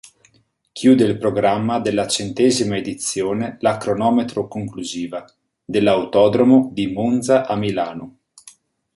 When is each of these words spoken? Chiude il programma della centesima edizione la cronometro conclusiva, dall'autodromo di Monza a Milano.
Chiude 0.71 1.03
il 1.03 1.19
programma 1.19 1.79
della 1.79 2.07
centesima 2.07 2.75
edizione 2.75 3.57
la 3.59 3.77
cronometro 3.77 4.47
conclusiva, 4.47 5.23
dall'autodromo 5.63 6.71
di 6.73 6.87
Monza 6.91 7.45
a 7.45 7.55
Milano. 7.55 8.17